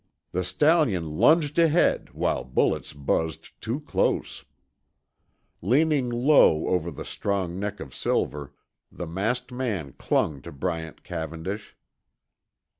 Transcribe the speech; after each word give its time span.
The 0.31 0.43
stallion 0.43 1.19
lunged 1.19 1.59
ahead 1.59 2.09
while 2.13 2.43
bullets 2.43 2.91
buzzed 2.91 3.61
too 3.61 3.81
close. 3.81 4.43
Leaning 5.61 6.09
low 6.09 6.65
over 6.65 6.89
the 6.89 7.05
strong 7.05 7.59
neck 7.59 7.79
of 7.79 7.93
Silver, 7.93 8.51
the 8.91 9.05
masked 9.05 9.51
man 9.51 9.93
clung 9.93 10.41
to 10.41 10.51
Bryant 10.51 11.03
Cavendish. 11.03 11.77